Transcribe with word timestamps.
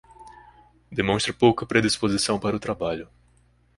Demonstra 0.91 1.31
pouca 1.31 1.63
predisposição 1.63 2.39
para 2.39 2.55
o 2.55 2.59
trabalho. 2.59 3.07